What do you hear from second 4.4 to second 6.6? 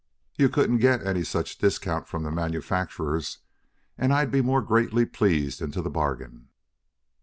more greatly pleased into the bargain.